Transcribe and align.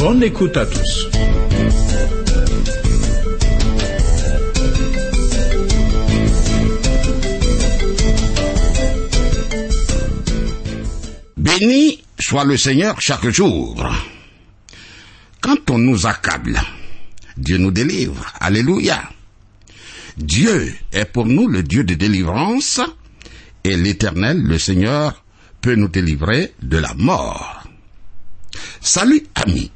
Bonne 0.00 0.22
écoute 0.22 0.56
à 0.56 0.64
tous. 0.64 1.08
Béni 11.36 12.02
soit 12.18 12.44
le 12.44 12.56
Seigneur 12.56 12.98
chaque 13.02 13.28
jour. 13.28 13.86
Quand 15.42 15.70
on 15.70 15.76
nous 15.76 16.06
accable, 16.06 16.58
Dieu 17.36 17.58
nous 17.58 17.70
délivre. 17.70 18.24
Alléluia. 18.40 19.02
Dieu 20.16 20.72
est 20.92 21.04
pour 21.04 21.26
nous 21.26 21.46
le 21.46 21.62
Dieu 21.62 21.84
de 21.84 21.92
délivrance 21.92 22.80
et 23.64 23.76
l'Éternel, 23.76 24.40
le 24.40 24.58
Seigneur, 24.58 25.22
peut 25.60 25.74
nous 25.74 25.88
délivrer 25.88 26.54
de 26.62 26.78
la 26.78 26.94
mort. 26.94 27.64
Salut 28.80 29.26
amis. 29.34 29.70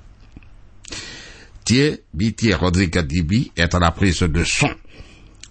Thier 1.65 2.03
Bitier 2.13 2.55
Rodrigue 2.55 2.99
Dibi 2.99 3.51
est 3.57 3.75
à 3.75 3.79
la 3.79 3.91
prise 3.91 4.21
de 4.21 4.45
son. 4.45 4.69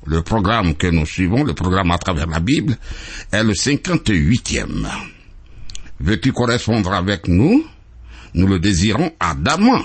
Le 0.06 0.22
programme 0.22 0.76
que 0.76 0.88
nous 0.88 1.06
suivons, 1.08 1.44
le 1.44 1.54
programme 1.54 1.90
à 1.92 1.98
travers 1.98 2.28
la 2.28 2.40
Bible, 2.40 2.78
est 3.32 3.44
le 3.44 3.54
58e. 3.54 4.88
Veux-tu 6.00 6.32
correspondre 6.32 6.94
avec 6.94 7.28
nous? 7.28 7.66
Nous 8.36 8.48
le 8.48 8.60
désirons 8.60 9.12
ardemment. 9.20 9.82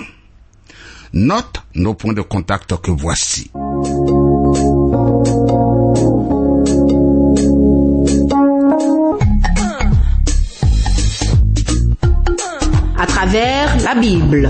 Note 1.13 1.63
nos 1.73 1.95
points 1.95 2.13
de 2.13 2.21
contact 2.21 2.75
que 2.81 2.91
voici. 2.91 3.49
à 12.97 13.05
travers 13.05 13.77
la 13.83 13.95
Bible. 13.95 14.49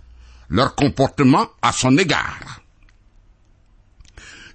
leur 0.49 0.77
comportement 0.77 1.49
à 1.61 1.73
son 1.73 1.99
égard. 1.99 2.61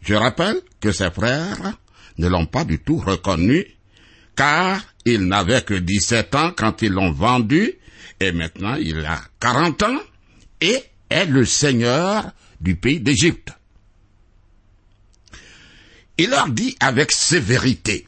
Je 0.01 0.13
rappelle 0.13 0.61
que 0.79 0.93
ses 0.93 1.11
frères 1.11 1.73
ne 2.17 2.29
l'ont 2.29 2.45
pas 2.45 2.63
du 2.63 2.79
tout 2.79 2.97
reconnu, 2.97 3.65
car 4.35 4.81
il 5.05 5.27
n'avait 5.27 5.61
que 5.63 5.75
17 5.75 6.35
ans 6.35 6.51
quand 6.55 6.81
ils 6.81 6.91
l'ont 6.91 7.11
vendu, 7.11 7.73
et 8.19 8.31
maintenant 8.31 8.75
il 8.75 9.05
a 9.05 9.21
40 9.39 9.83
ans, 9.83 9.99
et 10.61 10.83
est 11.09 11.25
le 11.25 11.45
seigneur 11.45 12.31
du 12.59 12.75
pays 12.75 12.99
d'Égypte. 12.99 13.51
Il 16.17 16.29
leur 16.29 16.49
dit 16.49 16.75
avec 16.79 17.11
sévérité, 17.11 18.07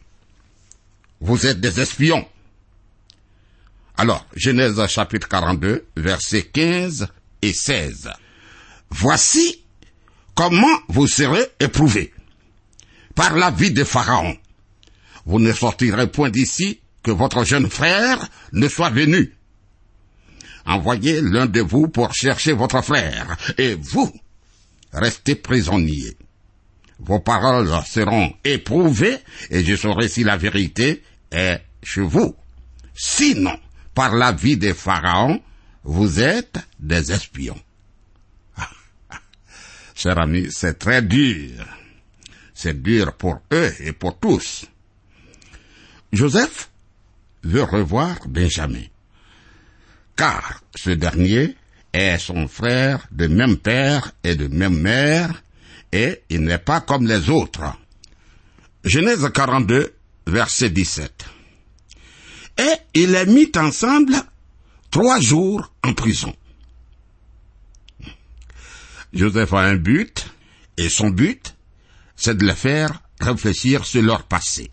vous 1.19 1.46
êtes 1.46 1.59
des 1.59 1.80
espions. 1.80 2.28
Alors, 3.97 4.25
Genèse 4.36 4.86
chapitre 4.88 5.28
42, 5.28 5.86
versets 5.96 6.44
15 6.44 7.07
et 7.41 7.53
16. 7.53 8.09
Voici 8.91 9.63
comment 10.36 10.78
vous 10.88 11.07
serez 11.07 11.47
éprouvés. 11.59 12.13
Par 13.16 13.36
la 13.36 13.50
vie 13.50 13.72
de 13.72 13.84
Pharaon. 13.84 14.38
Vous 15.25 15.40
ne 15.40 15.52
sortirez 15.52 16.07
point 16.07 16.30
d'ici 16.30 16.80
que 17.07 17.12
votre 17.13 17.45
jeune 17.45 17.69
frère 17.69 18.28
ne 18.51 18.68
soit 18.68 18.90
venu. 18.90 19.34
Envoyez 20.66 21.22
l'un 21.22 21.45
de 21.45 21.62
vous 21.62 21.88
pour 21.88 22.13
chercher 22.13 22.51
votre 22.51 22.81
frère, 22.81 23.38
et 23.57 23.75
vous, 23.75 24.12
restez 24.91 25.35
prisonniers. 25.35 26.18
Vos 27.00 27.21
paroles 27.21 27.69
seront 27.86 28.33
éprouvées, 28.44 29.19
et 29.50 29.63
je 29.63 29.77
saurai 29.77 30.09
si 30.09 30.25
la 30.25 30.36
vérité 30.36 31.01
est 31.31 31.62
chez 31.81 32.01
vous. 32.01 32.36
Sinon, 32.94 33.57
par 33.94 34.13
la 34.13 34.33
vie 34.33 34.57
de 34.57 34.74
Pharaon, 34.74 35.42
vous 35.86 36.19
êtes 36.19 36.59
des 36.77 37.13
espions. 37.13 37.62
Chers 39.95 40.19
amis, 40.19 40.48
c'est 40.51 40.77
très 40.77 41.01
dur. 41.01 41.65
C'est 42.54 42.81
dur 42.81 43.13
pour 43.13 43.39
eux 43.54 43.74
et 43.80 43.94
pour 43.94 44.19
tous. 44.19 44.65
Joseph 46.12 46.69
veut 47.44 47.63
revoir 47.63 48.18
Benjamin, 48.28 48.86
car 50.16 50.62
ce 50.75 50.92
dernier 50.92 51.56
est 51.94 52.18
son 52.18 52.48
frère 52.48 53.07
de 53.12 53.28
même 53.28 53.57
père 53.57 54.12
et 54.24 54.36
de 54.36 54.48
même 54.48 54.80
mère, 54.80 55.44
et 55.92 56.22
il 56.30 56.42
n'est 56.42 56.57
pas 56.57 56.81
comme 56.81 57.07
les 57.07 57.30
autres. 57.30 57.63
Genèse 58.84 59.30
42, 59.34 59.94
verset 60.28 60.69
17. 60.69 61.25
Et 62.60 62.74
il 62.94 63.16
est 63.16 63.25
mis 63.25 63.51
ensemble 63.56 64.16
trois 64.92 65.19
jours 65.19 65.72
en 65.83 65.94
prison. 65.94 66.36
Joseph 69.13 69.54
a 69.54 69.62
un 69.62 69.75
but, 69.75 70.28
et 70.78 70.90
son 70.90 71.10
but, 71.10 71.56
c'est 72.16 72.38
de 72.38 72.45
les 72.45 72.56
faire 72.56 73.01
réfléchir 73.19 73.86
sur 73.86 74.01
leur 74.01 74.24
passé. 74.24 74.72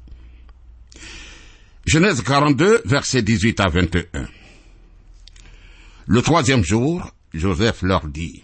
Genèse 1.87 2.23
42, 2.23 2.81
versets 2.87 3.23
18 3.23 3.61
à 3.61 3.69
21. 3.69 4.27
Le 6.07 6.23
troisième 6.23 6.65
jour, 6.65 7.13
Joseph 7.35 7.83
leur 7.83 8.07
dit, 8.07 8.43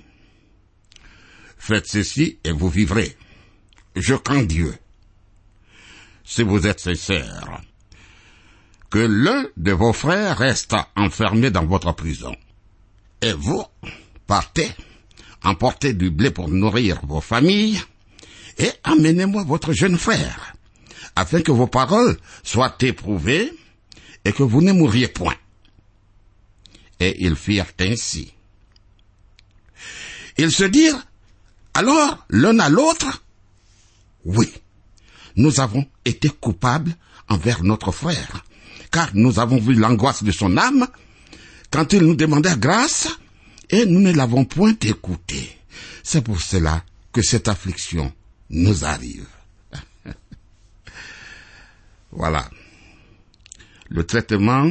Faites 1.56 1.86
ceci 1.86 2.38
et 2.44 2.52
vous 2.52 2.68
vivrez. 2.68 3.16
Je 3.96 4.14
crains 4.14 4.44
Dieu. 4.44 4.74
Si 6.22 6.42
vous 6.42 6.66
êtes 6.66 6.80
sincères, 6.80 7.62
que 8.90 8.98
l'un 8.98 9.46
de 9.56 9.72
vos 9.72 9.94
frères 9.94 10.36
reste 10.36 10.74
enfermé 10.94 11.50
dans 11.50 11.64
votre 11.64 11.94
prison. 11.94 12.36
Et 13.22 13.32
vous, 13.32 13.64
partez, 14.26 14.70
emportez 15.42 15.94
du 15.94 16.10
blé 16.10 16.30
pour 16.30 16.50
nourrir 16.50 17.00
vos 17.06 17.20
familles, 17.22 17.80
et 18.58 18.70
amenez-moi 18.84 19.44
votre 19.44 19.72
jeune 19.72 19.96
frère, 19.96 20.54
afin 21.16 21.42
que 21.42 21.52
vos 21.52 21.66
paroles 21.66 22.16
soient 22.42 22.76
éprouvées 22.80 23.52
et 24.24 24.32
que 24.32 24.42
vous 24.42 24.62
ne 24.62 24.72
mouriez 24.72 25.08
point. 25.08 25.36
Et 26.98 27.24
ils 27.24 27.36
firent 27.36 27.72
ainsi. 27.80 28.32
Ils 30.36 30.52
se 30.52 30.64
dirent, 30.64 31.06
alors 31.74 32.24
l'un 32.28 32.58
à 32.58 32.68
l'autre, 32.68 33.22
oui, 34.24 34.52
nous 35.36 35.60
avons 35.60 35.86
été 36.04 36.28
coupables 36.28 36.94
envers 37.28 37.62
notre 37.62 37.92
frère, 37.92 38.44
car 38.90 39.10
nous 39.14 39.38
avons 39.38 39.58
vu 39.58 39.74
l'angoisse 39.74 40.22
de 40.22 40.32
son 40.32 40.56
âme 40.56 40.86
quand 41.70 41.92
il 41.92 42.00
nous 42.02 42.16
demandait 42.16 42.56
grâce, 42.56 43.08
et 43.70 43.86
nous 43.86 44.00
ne 44.00 44.12
l'avons 44.12 44.44
point 44.44 44.74
écouté. 44.82 45.56
C'est 46.02 46.22
pour 46.22 46.40
cela 46.40 46.84
que 47.12 47.22
cette 47.22 47.46
affliction 47.48 48.12
nous 48.50 48.84
arrive. 48.84 49.26
Voilà. 52.12 52.48
Le 53.88 54.04
traitement 54.04 54.70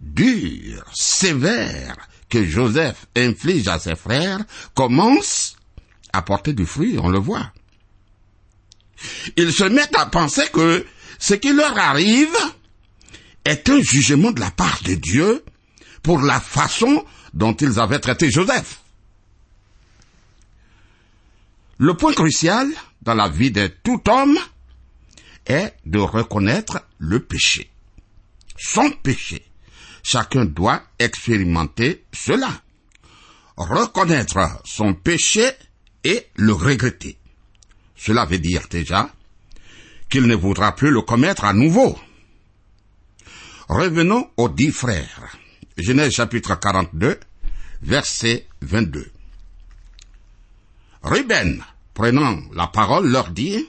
dur, 0.00 0.84
sévère 0.94 1.96
que 2.28 2.44
Joseph 2.44 3.06
inflige 3.16 3.68
à 3.68 3.78
ses 3.78 3.96
frères 3.96 4.40
commence 4.74 5.56
à 6.12 6.22
porter 6.22 6.52
du 6.52 6.66
fruit, 6.66 6.98
on 7.00 7.08
le 7.08 7.18
voit. 7.18 7.52
Ils 9.36 9.52
se 9.52 9.64
mettent 9.64 9.96
à 9.96 10.06
penser 10.06 10.44
que 10.52 10.84
ce 11.18 11.34
qui 11.34 11.52
leur 11.52 11.78
arrive 11.78 12.36
est 13.44 13.68
un 13.68 13.80
jugement 13.80 14.32
de 14.32 14.40
la 14.40 14.50
part 14.50 14.80
de 14.84 14.94
Dieu 14.94 15.44
pour 16.02 16.20
la 16.20 16.40
façon 16.40 17.04
dont 17.32 17.54
ils 17.54 17.78
avaient 17.78 17.98
traité 17.98 18.30
Joseph. 18.30 18.80
Le 21.78 21.94
point 21.94 22.14
crucial 22.14 22.68
dans 23.02 23.14
la 23.14 23.28
vie 23.28 23.50
de 23.50 23.66
tout 23.82 24.02
homme 24.08 24.38
est 25.46 25.74
de 25.84 25.98
reconnaître 25.98 26.82
le 26.98 27.20
péché. 27.20 27.70
Son 28.56 28.90
péché. 28.90 29.42
Chacun 30.02 30.44
doit 30.44 30.82
expérimenter 30.98 32.04
cela. 32.12 32.50
Reconnaître 33.56 34.38
son 34.64 34.94
péché 34.94 35.50
et 36.04 36.26
le 36.36 36.52
regretter. 36.52 37.18
Cela 37.96 38.24
veut 38.24 38.38
dire 38.38 38.66
déjà 38.70 39.10
qu'il 40.08 40.26
ne 40.26 40.34
voudra 40.34 40.74
plus 40.76 40.90
le 40.90 41.02
commettre 41.02 41.44
à 41.44 41.52
nouveau. 41.52 41.98
Revenons 43.68 44.30
aux 44.36 44.48
dix 44.48 44.70
frères. 44.70 45.36
Genèse 45.76 46.12
chapitre 46.12 46.54
42, 46.54 47.18
verset 47.82 48.46
22. 48.62 49.10
Ruben, 51.02 51.64
prenant 51.94 52.38
la 52.54 52.68
parole, 52.68 53.08
leur 53.08 53.30
dit, 53.30 53.66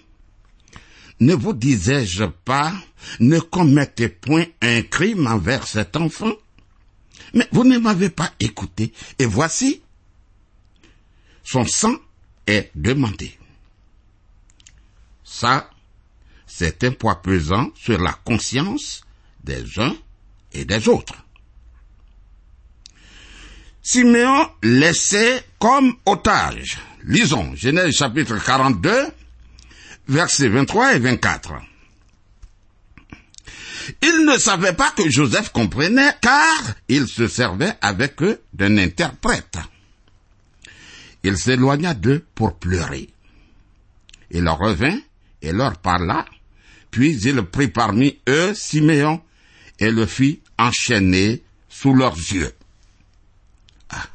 Ne 1.20 1.34
vous 1.34 1.54
disais-je 1.54 2.26
pas, 2.26 2.74
ne 3.20 3.40
commettez 3.40 4.10
point 4.10 4.46
un 4.62 4.84
crime 4.84 5.28
envers 5.28 5.68
cet 5.68 5.96
enfant? 5.96 6.32
Mais 7.34 7.48
vous 7.52 7.64
ne 7.64 7.78
m'avez 7.80 8.10
pas 8.10 8.32
écouté, 8.40 8.94
et 9.18 9.26
voici, 9.26 9.82
son 11.44 11.66
sang 11.66 11.96
est 12.46 12.72
demandé. 12.76 13.38
Ça, 15.24 15.70
c'est 16.46 16.84
un 16.84 16.92
poids 16.92 17.22
pesant 17.22 17.72
sur 17.76 18.00
la 18.00 18.14
conscience 18.14 19.02
des 19.44 19.80
uns 19.80 19.96
et 20.54 20.66
des 20.66 20.88
autres. 20.88 21.16
Siméon 23.82 24.50
laissé 24.64 25.40
comme 25.60 25.94
otage. 26.06 26.78
Lisons 27.04 27.56
Genèse 27.56 27.96
chapitre 27.96 28.38
42, 28.44 29.08
versets 30.08 30.50
23 30.50 30.96
et 30.96 31.00
24. 31.00 31.54
Il 34.02 34.26
ne 34.26 34.38
savait 34.38 34.74
pas 34.74 34.92
que 34.92 35.10
Joseph 35.10 35.50
comprenait 35.50 36.14
car 36.22 36.76
il 36.88 37.08
se 37.08 37.28
servait 37.28 37.74
avec 37.82 38.22
eux 38.22 38.42
d'un 38.54 38.78
interprète. 38.78 39.58
Il 41.24 41.38
s'éloigna 41.38 41.94
d'eux 41.94 42.26
pour 42.36 42.58
pleurer. 42.58 43.10
Il 44.32 44.48
revint 44.48 45.00
et 45.42 45.52
leur 45.52 45.78
parla, 45.78 46.26
puis 46.92 47.18
il 47.24 47.42
prit 47.44 47.70
parmi 47.70 48.20
eux 48.28 48.54
Siméon 48.54 49.22
et 49.80 49.92
le 49.92 50.06
fit 50.06 50.42
enchaîner 50.58 51.44
sous 51.70 51.94
leurs 51.94 52.18
yeux. 52.18 52.52
Ah. 53.90 54.08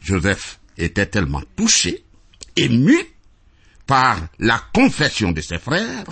Joseph 0.00 0.60
était 0.76 1.06
tellement 1.06 1.42
touché, 1.56 2.04
ému 2.56 2.98
par 3.90 4.20
la 4.38 4.62
confession 4.72 5.32
de 5.32 5.40
ses 5.40 5.58
frères, 5.58 6.04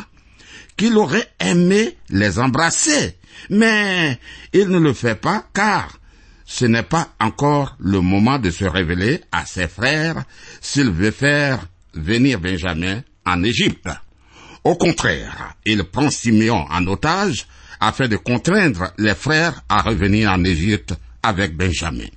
qu'il 0.76 0.96
aurait 0.96 1.28
aimé 1.38 1.96
les 2.10 2.40
embrasser, 2.40 3.16
mais 3.50 4.18
il 4.52 4.66
ne 4.66 4.80
le 4.80 4.92
fait 4.92 5.14
pas 5.14 5.46
car 5.54 5.96
ce 6.44 6.64
n'est 6.64 6.82
pas 6.82 7.10
encore 7.20 7.76
le 7.78 8.00
moment 8.00 8.40
de 8.40 8.50
se 8.50 8.64
révéler 8.64 9.20
à 9.30 9.46
ses 9.46 9.68
frères 9.68 10.24
s'il 10.60 10.90
veut 10.90 11.12
faire 11.12 11.68
venir 11.94 12.40
Benjamin 12.40 13.02
en 13.24 13.44
Égypte. 13.44 13.88
Au 14.64 14.74
contraire, 14.74 15.54
il 15.64 15.84
prend 15.84 16.10
Simeon 16.10 16.66
en 16.68 16.84
otage 16.88 17.46
afin 17.78 18.08
de 18.08 18.16
contraindre 18.16 18.92
les 18.98 19.14
frères 19.14 19.62
à 19.68 19.82
revenir 19.82 20.32
en 20.32 20.42
Égypte 20.42 20.94
avec 21.22 21.56
Benjamin. 21.56 22.08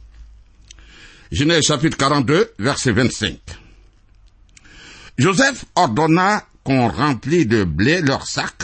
Genèse 1.31 1.65
chapitre 1.67 1.97
42, 1.97 2.53
verset 2.57 2.93
25. 2.93 3.60
Joseph 5.17 5.65
ordonna 5.75 6.45
qu'on 6.63 6.87
remplît 6.87 7.45
de 7.45 7.63
blé 7.63 8.01
leurs 8.01 8.27
sacs, 8.27 8.63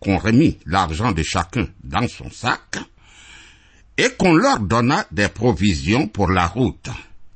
qu'on 0.00 0.18
remit 0.18 0.58
l'argent 0.66 1.12
de 1.12 1.22
chacun 1.22 1.68
dans 1.82 2.08
son 2.08 2.30
sac, 2.30 2.78
et 3.98 4.10
qu'on 4.18 4.34
leur 4.34 4.60
donna 4.60 5.06
des 5.10 5.28
provisions 5.28 6.08
pour 6.08 6.28
la 6.28 6.46
route. 6.46 6.88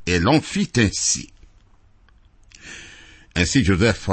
Et 0.07 0.19
l'on 0.19 0.41
fit 0.41 0.71
ainsi. 0.77 1.33
Ainsi 3.35 3.65
Joseph 3.65 4.09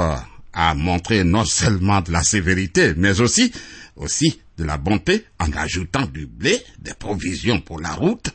a 0.52 0.74
montré 0.74 1.24
non 1.24 1.44
seulement 1.44 2.00
de 2.00 2.12
la 2.12 2.22
sévérité, 2.22 2.94
mais 2.96 3.20
aussi, 3.20 3.52
aussi 3.96 4.40
de 4.56 4.64
la 4.64 4.78
bonté 4.78 5.24
en 5.38 5.52
ajoutant 5.52 6.06
du 6.06 6.26
blé, 6.26 6.62
des 6.78 6.94
provisions 6.94 7.60
pour 7.60 7.80
la 7.80 7.92
route, 7.92 8.30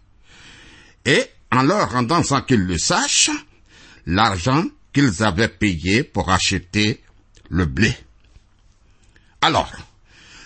et 1.05 1.25
en 1.51 1.63
leur 1.63 1.91
rendant 1.91 2.23
sans 2.23 2.41
qu'ils 2.41 2.65
le 2.65 2.77
sachent, 2.77 3.31
l'argent 4.05 4.63
qu'ils 4.93 5.23
avaient 5.23 5.49
payé 5.49 6.03
pour 6.03 6.29
acheter 6.31 7.01
le 7.49 7.65
blé. 7.65 7.93
Alors, 9.41 9.71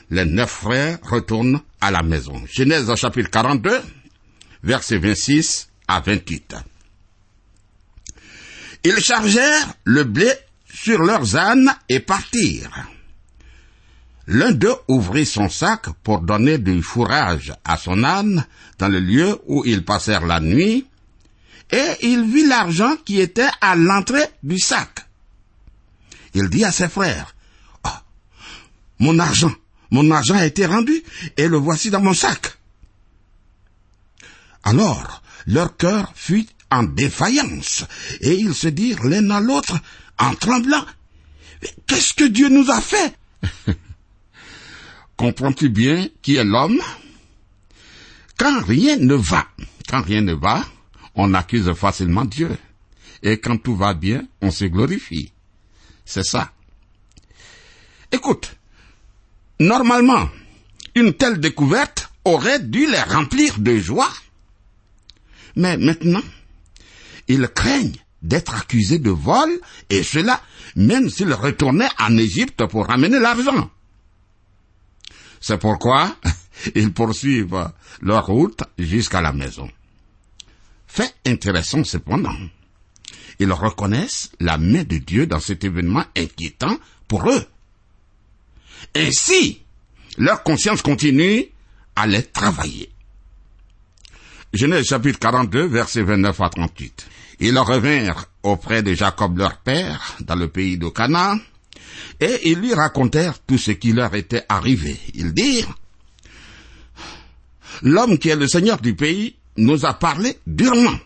les 0.09 0.25
neuf 0.25 0.49
frères 0.49 0.99
retournent 1.03 1.61
à 1.81 1.91
la 1.91 2.01
maison. 2.01 2.41
Genèse 2.51 2.93
chapitre 2.95 3.29
42, 3.29 3.81
versets 4.63 4.97
26 4.97 5.69
à 5.87 5.99
28. 5.99 6.55
Ils 8.85 8.99
chargèrent 8.99 9.73
le 9.83 10.03
blé 10.03 10.31
sur 10.73 11.01
leurs 11.01 11.35
ânes 11.35 11.73
et 11.89 11.99
partirent. 11.99 12.87
L'un 14.27 14.51
d'eux 14.51 14.75
ouvrit 14.87 15.25
son 15.25 15.49
sac 15.49 15.87
pour 16.03 16.21
donner 16.21 16.57
du 16.57 16.81
fourrage 16.81 17.53
à 17.63 17.77
son 17.77 18.03
âne 18.03 18.45
dans 18.77 18.89
le 18.89 18.99
lieu 18.99 19.39
où 19.47 19.63
ils 19.65 19.85
passèrent 19.85 20.25
la 20.25 20.39
nuit, 20.39 20.85
et 21.71 21.87
il 22.01 22.23
vit 22.25 22.45
l'argent 22.45 22.95
qui 23.05 23.19
était 23.19 23.49
à 23.61 23.75
l'entrée 23.75 24.25
du 24.43 24.57
sac. 24.59 25.05
Il 26.33 26.49
dit 26.49 26.63
à 26.63 26.71
ses 26.71 26.87
frères, 26.87 27.35
oh, 27.85 27.89
mon 28.99 29.19
argent, 29.19 29.53
mon 29.91 30.09
argent 30.11 30.35
a 30.35 30.45
été 30.45 30.65
rendu, 30.65 31.03
et 31.35 31.47
le 31.47 31.57
voici 31.57 31.89
dans 31.89 32.01
mon 32.01 32.13
sac. 32.13 32.57
Alors, 34.63 35.23
leur 35.45 35.77
cœur 35.77 36.11
fut 36.15 36.45
en 36.69 36.83
défaillance, 36.83 37.85
et 38.21 38.35
ils 38.35 38.53
se 38.53 38.67
dirent 38.67 39.03
l'un 39.03 39.29
à 39.29 39.39
l'autre, 39.39 39.79
en 40.19 40.33
tremblant, 40.35 40.85
Qu'est-ce 41.87 42.13
que 42.13 42.25
Dieu 42.25 42.49
nous 42.49 42.69
a 42.69 42.81
fait? 42.81 43.13
Comprends-tu 45.17 45.69
bien 45.69 46.07
qui 46.21 46.35
est 46.35 46.43
l'homme? 46.43 46.79
Quand 48.37 48.61
rien 48.61 48.97
ne 48.97 49.15
va, 49.15 49.47
quand 49.89 50.01
rien 50.01 50.21
ne 50.21 50.33
va, 50.33 50.63
on 51.17 51.33
accuse 51.33 51.73
facilement 51.73 52.23
Dieu. 52.23 52.55
Et 53.23 53.39
quand 53.39 53.57
tout 53.57 53.75
va 53.75 53.93
bien, 53.93 54.25
on 54.41 54.51
se 54.51 54.65
glorifie. 54.65 55.33
C'est 56.05 56.23
ça. 56.23 56.51
Écoute, 58.11 58.55
normalement, 59.59 60.29
une 60.95 61.13
telle 61.13 61.39
découverte 61.39 62.09
aurait 62.23 62.59
dû 62.59 62.89
les 62.89 63.01
remplir 63.01 63.59
de 63.59 63.77
joie. 63.77 64.11
Mais 65.55 65.75
maintenant, 65.77 66.23
ils 67.27 67.47
craignent 67.49 67.97
d'être 68.21 68.55
accusés 68.55 68.99
de 68.99 69.09
vol, 69.09 69.49
et 69.89 70.03
cela 70.03 70.41
même 70.75 71.09
s'ils 71.09 71.33
retournaient 71.33 71.89
en 71.99 72.15
Égypte 72.17 72.65
pour 72.67 72.87
ramener 72.87 73.19
l'argent. 73.19 73.69
C'est 75.41 75.57
pourquoi 75.57 76.15
ils 76.75 76.93
poursuivent 76.93 77.71
leur 78.01 78.27
route 78.27 78.63
jusqu'à 78.77 79.21
la 79.21 79.33
maison. 79.33 79.69
Fait 80.87 81.13
intéressant 81.25 81.83
cependant, 81.83 82.35
ils 83.39 83.51
reconnaissent 83.51 84.31
la 84.39 84.57
main 84.57 84.83
de 84.83 84.97
Dieu 84.97 85.27
dans 85.27 85.39
cet 85.39 85.63
événement 85.63 86.05
inquiétant 86.15 86.77
pour 87.07 87.29
eux. 87.29 87.45
Ainsi, 88.95 89.61
leur 90.17 90.43
conscience 90.43 90.81
continue 90.81 91.45
à 91.95 92.07
les 92.07 92.23
travailler. 92.23 92.89
Genèse 94.53 94.85
chapitre 94.85 95.19
42, 95.19 95.67
versets 95.67 96.03
29 96.03 96.41
à 96.41 96.49
38. 96.49 97.07
Ils 97.39 97.57
revinrent 97.59 98.25
auprès 98.43 98.81
de 98.81 98.93
Jacob 98.93 99.37
leur 99.37 99.57
père, 99.57 100.15
dans 100.21 100.35
le 100.35 100.47
pays 100.47 100.77
de 100.77 100.89
Canaan, 100.89 101.37
et 102.19 102.49
ils 102.49 102.59
lui 102.59 102.73
racontèrent 102.73 103.39
tout 103.39 103.57
ce 103.57 103.71
qui 103.71 103.93
leur 103.93 104.15
était 104.15 104.45
arrivé. 104.49 104.97
Ils 105.13 105.33
dirent, 105.33 105.75
L'homme 107.83 108.17
qui 108.17 108.29
est 108.29 108.35
le 108.35 108.47
seigneur 108.47 108.79
du 108.79 108.95
pays 108.95 109.35
nous 109.57 109.85
a 109.85 109.93
parlé 109.93 110.37
durement, 110.45 110.97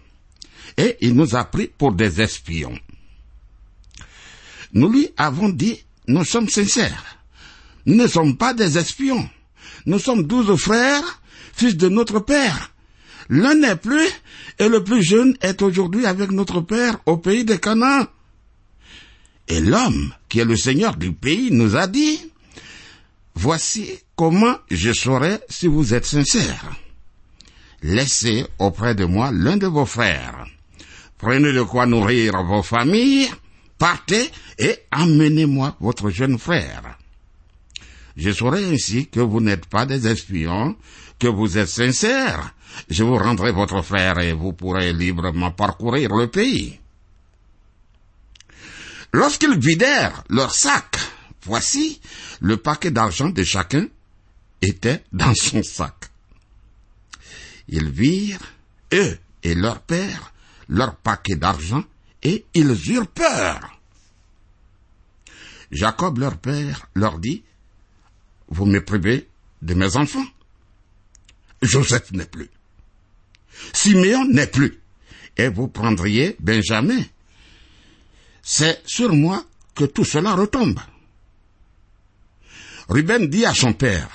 et 0.77 0.97
il 1.01 1.15
nous 1.15 1.35
a 1.35 1.43
pris 1.45 1.67
pour 1.67 1.93
des 1.93 2.21
espions. 2.21 2.77
Nous 4.73 4.89
lui 4.89 5.09
avons 5.17 5.49
dit, 5.49 5.83
nous 6.07 6.23
sommes 6.23 6.49
sincères. 6.49 7.17
Nous 7.85 7.95
ne 7.95 8.07
sommes 8.07 8.37
pas 8.37 8.53
des 8.53 8.77
espions. 8.77 9.27
Nous 9.85 9.99
sommes 9.99 10.23
douze 10.23 10.55
frères, 10.59 11.21
fils 11.53 11.75
de 11.75 11.89
notre 11.89 12.19
père. 12.19 12.71
L'un 13.29 13.55
n'est 13.55 13.75
plus, 13.75 14.07
et 14.59 14.67
le 14.67 14.83
plus 14.83 15.03
jeune 15.03 15.35
est 15.41 15.61
aujourd'hui 15.61 16.05
avec 16.05 16.31
notre 16.31 16.61
père 16.61 16.97
au 17.05 17.17
pays 17.17 17.45
de 17.45 17.55
Canaan. 17.55 18.07
Et 19.47 19.59
l'homme, 19.59 20.13
qui 20.29 20.39
est 20.39 20.45
le 20.45 20.55
seigneur 20.55 20.95
du 20.95 21.11
pays, 21.13 21.51
nous 21.51 21.75
a 21.75 21.87
dit, 21.87 22.19
Voici 23.35 23.89
comment 24.15 24.57
je 24.69 24.91
saurai 24.91 25.39
si 25.49 25.67
vous 25.67 25.93
êtes 25.93 26.05
sincères. 26.05 26.71
Laissez 27.83 28.45
auprès 28.59 28.93
de 28.95 29.05
moi 29.05 29.31
l'un 29.31 29.57
de 29.57 29.67
vos 29.67 29.85
frères. 29.85 30.45
Prenez 31.17 31.53
de 31.53 31.63
quoi 31.63 31.85
nourrir 31.85 32.43
vos 32.43 32.63
familles, 32.63 33.29
partez 33.77 34.29
et 34.59 34.77
emmenez-moi 34.91 35.75
votre 35.79 36.09
jeune 36.09 36.37
frère. 36.37 36.97
Je 38.17 38.31
saurai 38.31 38.65
ainsi 38.65 39.07
que 39.07 39.19
vous 39.19 39.39
n'êtes 39.39 39.65
pas 39.65 39.85
des 39.85 40.07
espions, 40.07 40.75
que 41.17 41.27
vous 41.27 41.57
êtes 41.57 41.69
sincères. 41.69 42.53
Je 42.89 43.03
vous 43.03 43.17
rendrai 43.17 43.51
votre 43.51 43.81
frère 43.81 44.19
et 44.19 44.33
vous 44.33 44.53
pourrez 44.53 44.93
librement 44.93 45.51
parcourir 45.51 46.15
le 46.15 46.27
pays. 46.27 46.79
Lorsqu'ils 49.13 49.59
vidèrent 49.59 50.23
leur 50.29 50.53
sac, 50.53 50.97
voici, 51.43 51.99
le 52.39 52.57
paquet 52.57 52.91
d'argent 52.91 53.29
de 53.29 53.43
chacun 53.43 53.87
était 54.61 55.03
dans 55.11 55.33
son 55.35 55.63
sac. 55.63 56.00
Ils 57.71 57.89
virent, 57.89 58.53
eux 58.93 59.17
et 59.43 59.55
leur 59.55 59.81
père, 59.81 60.33
leur 60.67 60.95
paquet 60.97 61.35
d'argent, 61.35 61.83
et 62.21 62.45
ils 62.53 62.91
eurent 62.91 63.07
peur. 63.07 63.79
Jacob, 65.71 66.19
leur 66.19 66.37
père, 66.37 66.87
leur 66.93 67.17
dit, 67.17 67.43
Vous 68.49 68.65
me 68.65 68.83
privez 68.83 69.29
de 69.61 69.73
mes 69.73 69.95
enfants. 69.95 70.25
Joseph 71.61 72.11
n'est 72.11 72.25
plus. 72.25 72.49
Siméon 73.73 74.25
n'est 74.25 74.47
plus. 74.47 74.79
Et 75.37 75.47
vous 75.47 75.67
prendriez 75.69 76.35
Benjamin. 76.39 77.03
C'est 78.43 78.81
sur 78.85 79.13
moi 79.13 79.45
que 79.75 79.85
tout 79.85 80.03
cela 80.03 80.33
retombe. 80.33 80.79
Ruben 82.89 83.27
dit 83.27 83.45
à 83.45 83.53
son 83.53 83.73
père, 83.73 84.09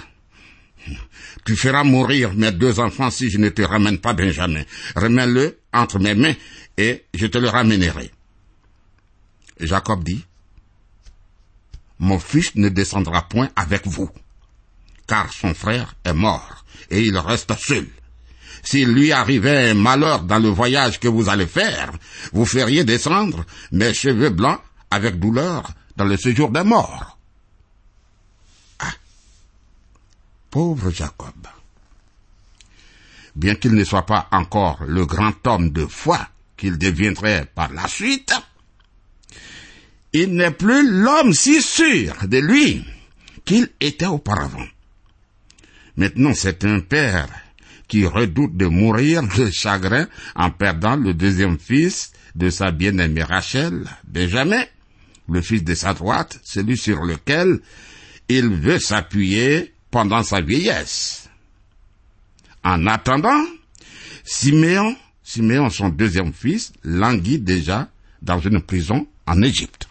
tu 1.46 1.56
feras 1.56 1.84
mourir 1.84 2.34
mes 2.34 2.52
deux 2.52 2.80
enfants 2.80 3.10
si 3.10 3.30
je 3.30 3.38
ne 3.38 3.48
te 3.48 3.62
ramène 3.62 3.98
pas 3.98 4.12
Benjamin. 4.12 4.64
Remets-le 4.96 5.58
entre 5.72 5.98
mes 6.00 6.14
mains 6.14 6.34
et 6.76 7.04
je 7.14 7.26
te 7.26 7.38
le 7.38 7.48
ramènerai. 7.48 8.10
Jacob 9.60 10.04
dit, 10.04 10.24
mon 11.98 12.18
fils 12.18 12.54
ne 12.56 12.68
descendra 12.68 13.22
point 13.28 13.48
avec 13.56 13.86
vous, 13.86 14.10
car 15.06 15.32
son 15.32 15.54
frère 15.54 15.94
est 16.04 16.12
mort 16.12 16.64
et 16.90 17.02
il 17.02 17.16
reste 17.16 17.56
seul. 17.56 17.86
S'il 18.62 18.88
lui 18.88 19.12
arrivait 19.12 19.70
un 19.70 19.74
malheur 19.74 20.22
dans 20.22 20.40
le 20.40 20.48
voyage 20.48 20.98
que 20.98 21.08
vous 21.08 21.28
allez 21.28 21.46
faire, 21.46 21.92
vous 22.32 22.44
feriez 22.44 22.84
descendre 22.84 23.46
mes 23.70 23.94
cheveux 23.94 24.30
blancs 24.30 24.60
avec 24.90 25.20
douleur 25.20 25.70
dans 25.96 26.04
le 26.04 26.16
séjour 26.16 26.50
des 26.50 26.64
morts. 26.64 27.18
Ah. 28.80 28.92
Pauvre 30.56 30.90
Jacob. 30.90 31.34
Bien 33.34 33.56
qu'il 33.56 33.74
ne 33.74 33.84
soit 33.84 34.06
pas 34.06 34.26
encore 34.32 34.84
le 34.88 35.04
grand 35.04 35.46
homme 35.46 35.68
de 35.68 35.84
foi 35.84 36.30
qu'il 36.56 36.78
deviendrait 36.78 37.44
par 37.54 37.70
la 37.74 37.86
suite, 37.86 38.32
il 40.14 40.34
n'est 40.34 40.52
plus 40.52 41.02
l'homme 41.02 41.34
si 41.34 41.60
sûr 41.60 42.14
de 42.26 42.38
lui 42.38 42.82
qu'il 43.44 43.68
était 43.80 44.06
auparavant. 44.06 44.66
Maintenant, 45.98 46.32
c'est 46.32 46.64
un 46.64 46.80
père 46.80 47.28
qui 47.86 48.06
redoute 48.06 48.56
de 48.56 48.64
mourir 48.64 49.24
de 49.36 49.50
chagrin 49.50 50.08
en 50.36 50.50
perdant 50.50 50.96
le 50.96 51.12
deuxième 51.12 51.58
fils 51.58 52.12
de 52.34 52.48
sa 52.48 52.70
bien-aimée 52.70 53.24
Rachel, 53.24 53.84
Benjamin, 54.08 54.64
le 55.28 55.42
fils 55.42 55.64
de 55.64 55.74
sa 55.74 55.92
droite, 55.92 56.40
celui 56.44 56.78
sur 56.78 57.02
lequel 57.02 57.60
il 58.30 58.48
veut 58.48 58.78
s'appuyer 58.78 59.74
pendant 59.90 60.22
sa 60.22 60.40
vieillesse. 60.40 61.28
En 62.64 62.86
attendant, 62.86 63.44
Siméon, 64.24 64.96
Siméon, 65.22 65.70
son 65.70 65.88
deuxième 65.88 66.32
fils, 66.32 66.72
languit 66.82 67.38
déjà 67.38 67.88
dans 68.22 68.40
une 68.40 68.60
prison 68.60 69.06
en 69.26 69.42
Égypte. 69.42 69.88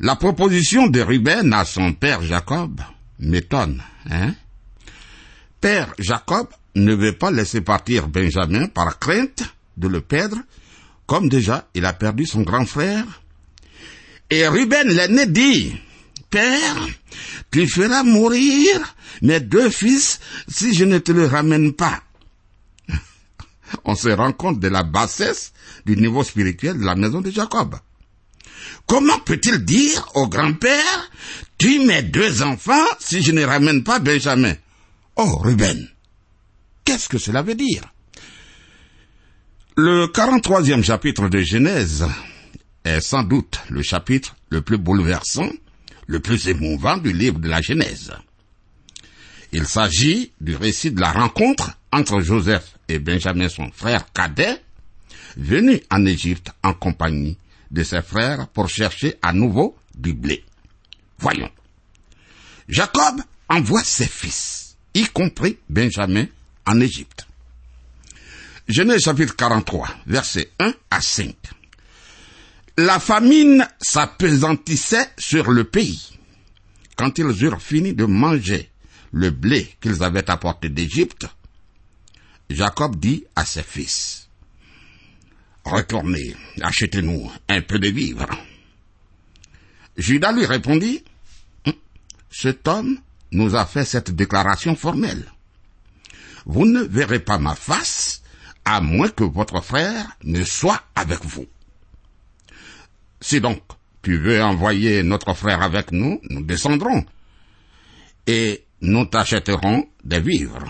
La 0.00 0.16
proposition 0.16 0.88
de 0.88 1.00
Ruben 1.00 1.52
à 1.52 1.64
son 1.64 1.92
père 1.92 2.22
Jacob 2.22 2.80
m'étonne, 3.20 3.82
hein? 4.10 4.34
Père 5.60 5.94
Jacob 6.00 6.48
ne 6.74 6.92
veut 6.92 7.12
pas 7.12 7.30
laisser 7.30 7.60
partir 7.60 8.08
Benjamin 8.08 8.66
par 8.66 8.98
crainte 8.98 9.44
de 9.76 9.86
le 9.86 10.00
perdre, 10.00 10.38
comme 11.06 11.28
déjà 11.28 11.68
il 11.74 11.84
a 11.84 11.92
perdu 11.92 12.26
son 12.26 12.42
grand 12.42 12.66
frère. 12.66 13.04
Et 14.30 14.48
Ruben 14.48 14.88
l'aîné 14.88 15.26
dit, 15.26 15.72
Père, 16.32 16.88
tu 17.50 17.68
feras 17.68 18.02
mourir 18.04 18.96
mes 19.20 19.38
deux 19.38 19.68
fils 19.68 20.18
si 20.48 20.74
je 20.74 20.86
ne 20.86 20.96
te 20.96 21.12
le 21.12 21.26
ramène 21.26 21.74
pas. 21.74 22.02
On 23.84 23.94
se 23.94 24.08
rend 24.08 24.32
compte 24.32 24.58
de 24.58 24.68
la 24.68 24.82
bassesse 24.82 25.52
du 25.84 25.94
niveau 25.94 26.24
spirituel 26.24 26.78
de 26.78 26.86
la 26.86 26.94
maison 26.94 27.20
de 27.20 27.30
Jacob. 27.30 27.76
Comment 28.86 29.18
peut-il 29.18 29.62
dire 29.62 30.08
au 30.14 30.26
grand-père, 30.26 31.10
tu 31.58 31.80
mes 31.80 32.02
deux 32.02 32.40
enfants 32.40 32.88
si 32.98 33.22
je 33.22 33.32
ne 33.32 33.44
ramène 33.44 33.84
pas 33.84 33.98
Benjamin? 33.98 34.54
Oh, 35.16 35.36
Ruben, 35.36 35.86
qu'est-ce 36.86 37.10
que 37.10 37.18
cela 37.18 37.42
veut 37.42 37.56
dire? 37.56 37.82
Le 39.76 40.06
43e 40.06 40.82
chapitre 40.82 41.28
de 41.28 41.42
Genèse 41.42 42.06
est 42.84 43.02
sans 43.02 43.22
doute 43.22 43.60
le 43.68 43.82
chapitre 43.82 44.34
le 44.48 44.62
plus 44.62 44.78
bouleversant, 44.78 45.50
le 46.12 46.20
plus 46.20 46.46
émouvant 46.46 46.98
du 46.98 47.10
livre 47.10 47.38
de 47.38 47.48
la 47.48 47.62
Genèse. 47.62 48.12
Il 49.50 49.66
s'agit 49.66 50.30
du 50.42 50.54
récit 50.54 50.90
de 50.90 51.00
la 51.00 51.10
rencontre 51.10 51.78
entre 51.90 52.20
Joseph 52.20 52.76
et 52.86 52.98
Benjamin, 52.98 53.48
son 53.48 53.72
frère 53.72 54.12
cadet, 54.12 54.62
venu 55.38 55.80
en 55.90 56.04
Égypte 56.04 56.50
en 56.62 56.74
compagnie 56.74 57.38
de 57.70 57.82
ses 57.82 58.02
frères 58.02 58.46
pour 58.48 58.68
chercher 58.68 59.14
à 59.22 59.32
nouveau 59.32 59.74
du 59.94 60.12
blé. 60.12 60.44
Voyons. 61.18 61.50
Jacob 62.68 63.22
envoie 63.48 63.82
ses 63.82 64.06
fils 64.06 64.76
y 64.92 65.06
compris 65.06 65.56
Benjamin 65.70 66.26
en 66.66 66.78
Égypte. 66.78 67.26
Genèse 68.68 69.04
chapitre 69.04 69.34
43, 69.34 69.88
versets 70.06 70.50
1 70.58 70.74
à 70.90 71.00
5. 71.00 71.34
La 72.78 72.98
famine 72.98 73.68
s'apesantissait 73.82 75.10
sur 75.18 75.50
le 75.50 75.64
pays. 75.64 76.18
Quand 76.96 77.18
ils 77.18 77.44
eurent 77.44 77.60
fini 77.60 77.92
de 77.92 78.06
manger 78.06 78.70
le 79.12 79.28
blé 79.30 79.76
qu'ils 79.82 80.02
avaient 80.02 80.30
apporté 80.30 80.70
d'Égypte, 80.70 81.26
Jacob 82.48 82.96
dit 82.96 83.24
à 83.36 83.44
ses 83.44 83.62
fils, 83.62 84.28
Retournez, 85.64 86.34
achetez-nous 86.62 87.30
un 87.48 87.60
peu 87.60 87.78
de 87.78 87.88
vivres. 87.88 88.26
Judas 89.98 90.32
lui 90.32 90.46
répondit, 90.46 91.04
Cet 92.30 92.66
homme 92.68 92.98
nous 93.32 93.54
a 93.54 93.66
fait 93.66 93.84
cette 93.84 94.12
déclaration 94.12 94.76
formelle. 94.76 95.30
vous 96.46 96.64
ne 96.64 96.80
verrez 96.80 97.20
pas 97.20 97.38
ma 97.38 97.54
face, 97.54 98.22
à 98.64 98.80
moins 98.80 99.10
que 99.10 99.24
votre 99.24 99.60
frère 99.62 100.16
ne 100.24 100.42
soit 100.42 100.82
avec 100.94 101.22
vous. 101.24 101.46
Si 103.22 103.40
donc 103.40 103.62
tu 104.02 104.18
veux 104.18 104.42
envoyer 104.42 105.02
notre 105.04 105.32
frère 105.34 105.62
avec 105.62 105.92
nous, 105.92 106.20
nous 106.28 106.42
descendrons. 106.42 107.04
Et 108.26 108.64
nous 108.80 109.06
t'achèterons 109.06 109.86
des 110.04 110.20
vivres. 110.20 110.64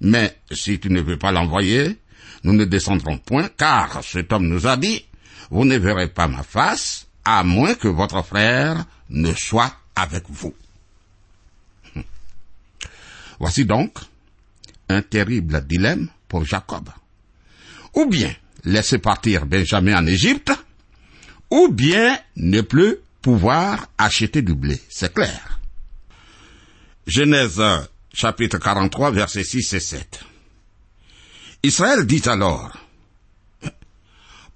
Mais 0.00 0.38
si 0.52 0.78
tu 0.78 0.88
ne 0.88 1.00
veux 1.00 1.18
pas 1.18 1.32
l'envoyer, 1.32 1.98
nous 2.44 2.52
ne 2.52 2.64
descendrons 2.64 3.18
point, 3.18 3.48
car 3.56 4.02
cet 4.04 4.32
homme 4.32 4.46
nous 4.46 4.68
a 4.68 4.76
dit, 4.76 5.04
vous 5.50 5.64
ne 5.64 5.76
verrez 5.76 6.08
pas 6.08 6.28
ma 6.28 6.44
face, 6.44 7.08
à 7.24 7.42
moins 7.42 7.74
que 7.74 7.88
votre 7.88 8.24
frère 8.24 8.84
ne 9.10 9.34
soit 9.34 9.74
avec 9.96 10.24
vous. 10.28 10.54
Voici 13.40 13.64
donc 13.64 13.98
un 14.88 15.02
terrible 15.02 15.66
dilemme 15.66 16.08
pour 16.28 16.44
Jacob. 16.44 16.88
Ou 17.94 18.06
bien 18.06 18.32
laisser 18.64 18.98
partir 18.98 19.44
Benjamin 19.44 19.98
en 19.98 20.06
Égypte, 20.06 20.52
ou 21.50 21.68
bien 21.68 22.18
ne 22.36 22.60
plus 22.60 22.96
pouvoir 23.20 23.88
acheter 23.98 24.42
du 24.42 24.54
blé. 24.54 24.80
C'est 24.88 25.12
clair. 25.12 25.60
Genèse 27.06 27.62
chapitre 28.12 28.58
43 28.58 29.10
versets 29.10 29.44
6 29.44 29.72
et 29.74 29.80
7. 29.80 30.20
Israël 31.62 32.06
dit 32.06 32.22
alors, 32.26 32.76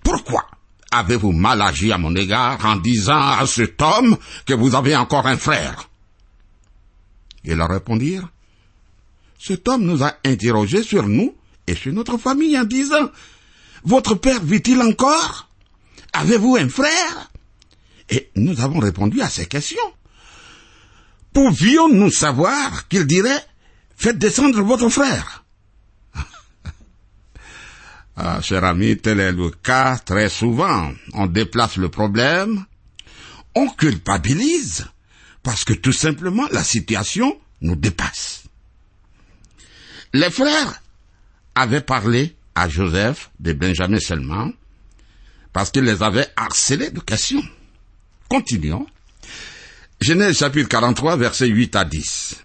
Pourquoi 0.02 0.46
avez-vous 0.90 1.32
mal 1.32 1.60
agi 1.60 1.92
à 1.92 1.98
mon 1.98 2.14
égard 2.14 2.64
en 2.64 2.76
disant 2.76 3.32
à 3.38 3.46
cet 3.46 3.82
homme 3.82 4.16
que 4.46 4.54
vous 4.54 4.74
avez 4.74 4.96
encore 4.96 5.26
un 5.26 5.36
frère? 5.36 5.90
Ils 7.44 7.56
leur 7.56 7.68
répondirent, 7.68 8.28
Cet 9.38 9.68
homme 9.68 9.84
nous 9.84 10.02
a 10.02 10.14
interrogés 10.24 10.82
sur 10.82 11.06
nous 11.06 11.34
et 11.66 11.74
sur 11.74 11.92
notre 11.92 12.16
famille 12.16 12.58
en 12.58 12.64
disant, 12.64 13.10
Votre 13.84 14.14
père 14.14 14.42
vit-il 14.42 14.80
encore? 14.80 15.43
Avez-vous 16.14 16.56
un 16.56 16.68
frère? 16.68 17.30
Et 18.09 18.30
nous 18.37 18.61
avons 18.61 18.78
répondu 18.78 19.21
à 19.21 19.28
ces 19.28 19.47
questions. 19.47 19.92
Pouvions-nous 21.33 22.11
savoir 22.11 22.88
qu'il 22.88 23.06
dirait, 23.06 23.44
Faites 23.97 24.18
descendre 24.18 24.61
votre 24.62 24.88
frère 24.88 25.44
ah, 28.16 28.40
cher 28.42 28.64
ami, 28.64 28.97
tel 28.99 29.21
est 29.21 29.33
le 29.33 29.50
cas 29.50 29.99
très 29.99 30.28
souvent. 30.28 30.92
On 31.14 31.26
déplace 31.26 31.76
le 31.76 31.88
problème, 31.88 32.64
on 33.54 33.68
culpabilise, 33.68 34.87
parce 35.42 35.64
que 35.64 35.75
tout 35.75 35.92
simplement 35.92 36.47
la 36.50 36.64
situation 36.64 37.38
nous 37.61 37.76
dépasse. 37.76 38.44
Les 40.12 40.30
frères 40.30 40.83
avaient 41.54 41.80
parlé 41.80 42.37
à 42.54 42.68
Joseph 42.68 43.30
de 43.40 43.52
Benjamin 43.52 43.99
seulement, 43.99 44.50
parce 45.54 45.70
qu'il 45.70 45.84
les 45.84 46.02
avait 46.02 46.26
harcelés 46.37 46.90
de 46.90 47.00
questions. 47.00 47.42
Continuons. 48.28 48.87
Genèse 50.00 50.38
chapitre 50.38 50.68
43, 50.68 51.16
versets 51.16 51.46
8 51.46 51.76
à 51.76 51.84
10. 51.84 52.44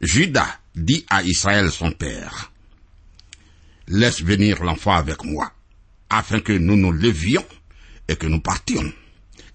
Judas 0.00 0.58
dit 0.74 1.06
à 1.08 1.22
Israël 1.22 1.70
son 1.70 1.92
père, 1.92 2.50
Laisse 3.86 4.20
venir 4.22 4.64
l'enfant 4.64 4.92
avec 4.92 5.24
moi, 5.24 5.52
afin 6.10 6.40
que 6.40 6.52
nous 6.52 6.76
nous 6.76 6.90
levions 6.90 7.46
et 8.08 8.16
que 8.16 8.26
nous 8.26 8.40
partions, 8.40 8.92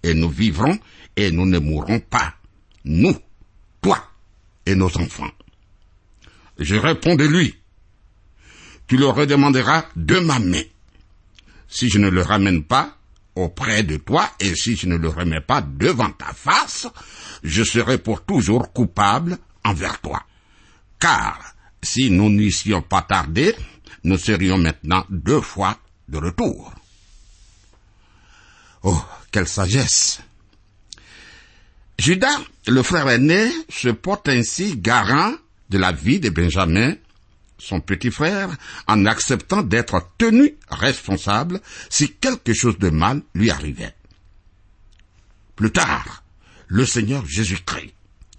et 0.01 0.13
nous 0.13 0.29
vivrons 0.29 0.79
et 1.17 1.29
nous 1.29 1.45
ne 1.45 1.59
mourrons 1.59 1.99
pas, 1.99 2.35
nous, 2.85 3.17
toi 3.81 4.01
et 4.65 4.75
nos 4.75 4.97
enfants. 4.97 5.31
Je 6.57 6.75
réponds 6.75 7.15
de 7.15 7.25
lui, 7.25 7.53
tu 8.87 8.95
le 8.95 9.07
redemanderas 9.07 9.87
de 9.97 10.19
ma 10.19 10.39
main. 10.39 10.63
Si 11.71 11.89
je 11.89 11.97
ne 11.97 12.09
le 12.09 12.21
ramène 12.21 12.63
pas 12.63 12.97
auprès 13.33 13.83
de 13.83 13.95
toi 13.95 14.29
et 14.41 14.55
si 14.55 14.75
je 14.75 14.87
ne 14.87 14.97
le 14.97 15.07
remets 15.07 15.41
pas 15.41 15.61
devant 15.61 16.11
ta 16.11 16.33
face, 16.33 16.85
je 17.43 17.63
serai 17.63 17.97
pour 17.97 18.25
toujours 18.25 18.73
coupable 18.73 19.37
envers 19.63 20.01
toi. 20.01 20.21
Car 20.99 21.55
si 21.81 22.11
nous 22.11 22.29
n'eussions 22.29 22.81
pas 22.81 23.01
tardé, 23.01 23.55
nous 24.03 24.17
serions 24.17 24.57
maintenant 24.57 25.05
deux 25.09 25.41
fois 25.41 25.77
de 26.09 26.17
retour. 26.17 26.73
Oh, 28.83 29.01
quelle 29.31 29.47
sagesse. 29.47 30.19
Judas, 31.97 32.39
le 32.67 32.83
frère 32.83 33.07
aîné, 33.09 33.49
se 33.69 33.89
porte 33.89 34.27
ainsi 34.27 34.75
garant 34.75 35.33
de 35.69 35.77
la 35.77 35.91
vie 35.91 36.19
de 36.19 36.29
Benjamin, 36.29 36.95
son 37.61 37.79
petit 37.79 38.11
frère, 38.11 38.49
en 38.87 39.05
acceptant 39.05 39.61
d'être 39.61 40.09
tenu 40.17 40.55
responsable 40.69 41.61
si 41.89 42.11
quelque 42.13 42.53
chose 42.53 42.79
de 42.79 42.89
mal 42.89 43.21
lui 43.35 43.51
arrivait. 43.51 43.93
Plus 45.55 45.71
tard, 45.71 46.23
le 46.67 46.85
Seigneur 46.85 47.25
Jésus-Christ, 47.25 47.93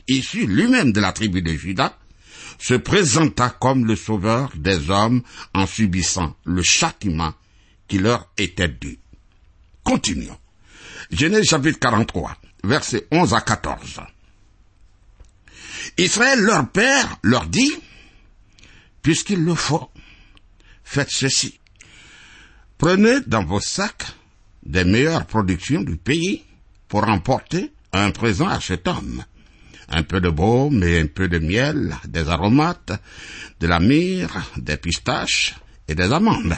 issu 0.09 0.47
lui-même 0.47 0.93
de 0.93 1.01
la 1.01 1.13
tribu 1.13 1.41
de 1.41 1.53
Judas, 1.53 1.97
se 2.59 2.75
présenta 2.75 3.51
comme 3.51 3.87
le 3.87 3.97
sauveur 3.97 4.51
des 4.57 4.91
hommes 4.91 5.23
en 5.55 5.67
subissant 5.67 6.37
le 6.45 6.63
châtiment 6.63 7.33
qui 7.87 7.99
leur 7.99 8.29
était 8.39 8.69
dû. 8.69 8.99
Continuons. 9.85 10.39
Genèse 11.11 11.45
chapitre 11.49 11.79
43, 11.79 12.37
versets 12.65 13.07
11 13.11 13.35
à 13.35 13.41
14. 13.41 14.01
Israël, 15.99 16.41
leur 16.41 16.69
père, 16.69 17.19
leur 17.23 17.47
dit, 17.47 17.73
puisqu'il 19.03 19.45
le 19.45 19.55
faut, 19.55 19.91
faites 20.85 21.11
ceci. 21.11 21.61
Prenez 22.79 23.21
dans 23.27 23.45
vos 23.45 23.61
sacs 23.61 24.07
des 24.65 24.85
meilleures 24.85 25.27
productions 25.27 25.83
du 25.83 25.97
pays 25.97 26.45
pour 26.89 27.09
emporter 27.09 27.73
un 27.93 28.11
présent 28.11 28.49
à 28.49 28.61
cet 28.61 28.89
homme. 28.89 29.25
Un 29.89 30.05
peu 30.05 30.21
de 30.21 30.31
baume 30.31 30.83
et 30.85 31.01
un 31.01 31.07
peu 31.07 31.29
de 31.29 31.39
miel, 31.39 31.95
des 32.07 32.29
aromates, 32.29 32.93
de 33.61 33.67
la 33.67 33.81
myrrhe, 33.81 34.43
des 34.57 34.77
pistaches 34.77 35.55
et 35.89 35.95
des 35.95 36.13
amandes. 36.13 36.57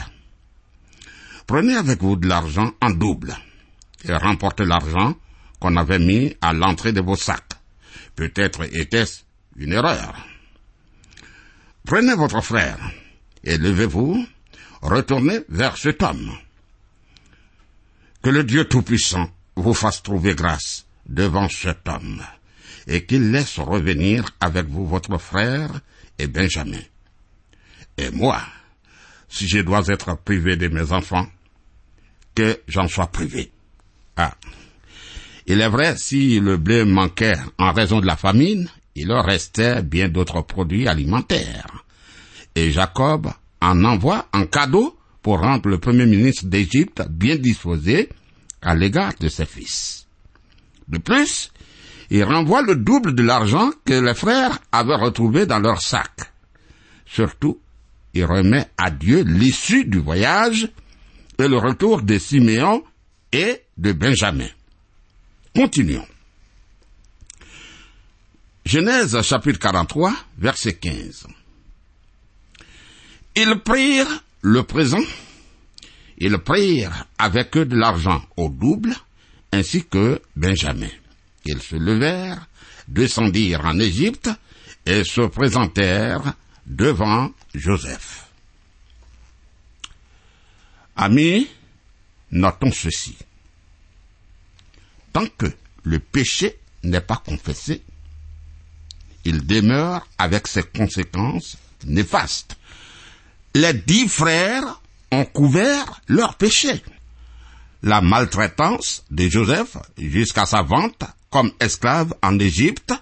Prenez 1.47 1.75
avec 1.75 2.01
vous 2.01 2.17
de 2.17 2.29
l'argent 2.29 2.73
en 2.81 2.91
double 2.91 3.37
et 4.05 4.15
remportez 4.15 4.65
l'argent 4.65 5.17
qu'on 5.59 5.77
avait 5.77 5.99
mis 5.99 6.37
à 6.41 6.53
l'entrée 6.53 6.93
de 6.93 7.01
vos 7.01 7.17
sacs. 7.17 7.55
Peut-être 8.15 8.65
était-ce 8.75 9.23
une 9.57 9.73
erreur. 9.73 10.15
Prenez 11.87 12.15
votre 12.15 12.41
frère 12.41 12.79
et 13.45 13.59
levez-vous, 13.59 14.27
retournez 14.81 15.41
vers 15.49 15.77
cet 15.77 16.03
homme. 16.03 16.33
Que 18.23 18.31
le 18.31 18.43
Dieu 18.43 18.65
Tout-Puissant 18.65 19.31
vous 19.57 19.75
fasse 19.75 20.03
trouver 20.03 20.35
grâce 20.35 20.87
devant 21.07 21.49
cet 21.49 21.87
homme, 21.87 22.23
et 22.87 23.05
qu'il 23.05 23.31
laisse 23.31 23.59
revenir 23.59 24.25
avec 24.41 24.67
vous 24.67 24.87
votre 24.87 25.19
frère 25.19 25.71
et 26.19 26.27
Benjamin. 26.27 26.81
Et 27.99 28.11
moi, 28.11 28.41
si 29.29 29.47
je 29.47 29.59
dois 29.59 29.87
être 29.89 30.17
privé 30.17 30.57
de 30.57 30.69
mes 30.69 30.93
enfants, 30.93 31.27
que 32.35 32.61
j'en 32.67 32.89
sois 32.89 33.09
privé. 33.09 33.53
Ah. 34.17 34.35
Il 35.47 35.61
est 35.61 35.69
vrai, 35.69 35.97
si 35.99 36.41
le 36.41 36.57
blé 36.57 36.85
manquait 36.85 37.37
en 37.59 37.73
raison 37.73 38.01
de 38.01 38.07
la 38.07 38.17
famine, 38.17 38.71
il 38.95 39.09
leur 39.09 39.25
restait 39.25 39.83
bien 39.83 40.09
d'autres 40.09 40.43
produits 40.43 40.89
alimentaires. 40.89 41.85
Et 42.55 42.71
Jacob 42.71 43.33
en 43.61 43.85
envoie 43.85 44.29
en 44.33 44.47
cadeau 44.47 44.97
pour 45.23 45.41
rendre 45.41 45.69
le 45.69 45.79
premier 45.79 46.07
ministre 46.07 46.47
d'Égypte 46.47 47.03
bien 47.11 47.37
disposé 47.37 48.09
à 48.63 48.75
l'égard 48.75 49.15
de 49.19 49.29
ses 49.29 49.47
fils. 49.47 50.07
De 50.89 50.99
plus, 50.99 51.51
il 52.11 52.23
renvoie 52.25 52.63
le 52.63 52.77
double 52.77 53.15
de 53.15 53.23
l'argent 53.23 53.71
que 53.85 53.95
les 53.95 54.15
frères 54.15 54.59
avaient 54.71 54.95
retrouvé 54.95 55.47
dans 55.47 55.59
leur 55.59 55.81
sac. 55.81 56.33
Surtout, 57.07 57.59
il 58.13 58.25
remet 58.25 58.67
à 58.77 58.91
Dieu 58.91 59.23
l'issue 59.23 59.85
du 59.85 59.99
voyage 59.99 60.69
et 61.39 61.49
le 61.49 61.57
retour 61.57 62.03
de 62.03 62.19
Siméon 62.19 62.85
et 63.33 63.63
de 63.77 63.93
Benjamin. 63.93 64.49
Continuons. 65.55 66.07
Genèse 68.65 69.21
chapitre 69.21 69.59
43, 69.59 70.15
verset 70.39 70.77
15. 70.77 71.27
Ils 73.37 73.61
prirent 73.63 74.25
le 74.41 74.63
présent, 74.63 75.03
ils 76.17 76.39
prirent 76.39 77.07
avec 77.19 77.57
eux 77.59 77.67
de 77.67 77.77
l'argent 77.77 78.25
au 78.39 78.49
double, 78.49 78.95
ainsi 79.53 79.85
que 79.85 80.23
Benjamin. 80.35 80.89
Ils 81.45 81.61
se 81.61 81.77
levèrent, 81.77 82.49
descendirent 82.89 83.67
en 83.67 83.79
Égypte 83.79 84.31
et 84.87 85.05
se 85.05 85.21
présentèrent 85.21 86.33
devant 86.65 87.33
Joseph. 87.55 88.29
Amis, 90.97 91.49
notons 92.31 92.73
ceci. 92.73 93.15
Tant 95.13 95.27
que 95.37 95.53
le 95.83 95.99
péché 95.99 96.59
n'est 96.83 97.03
pas 97.03 97.23
confessé, 97.25 97.83
il 99.25 99.47
demeure 99.47 100.07
avec 100.19 100.47
ses 100.47 100.63
conséquences 100.63 101.57
néfastes 101.87 102.57
les 103.55 103.73
dix 103.73 104.09
frères 104.09 104.81
ont 105.13 105.25
couvert 105.25 106.01
leurs 106.09 106.35
péchés. 106.35 106.83
La 107.83 108.01
maltraitance 108.01 109.05
de 109.11 109.29
Joseph 109.29 109.77
jusqu'à 109.97 110.45
sa 110.45 110.63
vente 110.63 111.05
comme 111.31 111.53
esclave 111.61 112.15
en 112.23 112.39
Égypte 112.39 112.93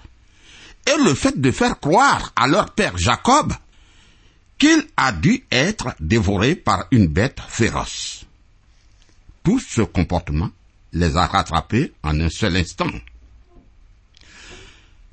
et 0.86 1.02
le 1.02 1.14
fait 1.14 1.40
de 1.40 1.50
faire 1.50 1.80
croire 1.80 2.32
à 2.36 2.46
leur 2.46 2.72
père 2.74 2.98
Jacob 2.98 3.52
qu'il 4.58 4.86
a 4.96 5.12
dû 5.12 5.44
être 5.50 5.94
dévoré 6.00 6.54
par 6.54 6.86
une 6.90 7.06
bête 7.06 7.40
féroce. 7.48 8.24
Tout 9.42 9.58
ce 9.58 9.82
comportement 9.82 10.50
les 10.92 11.16
a 11.16 11.26
rattrapés 11.26 11.92
en 12.02 12.20
un 12.20 12.28
seul 12.28 12.56
instant. 12.56 12.90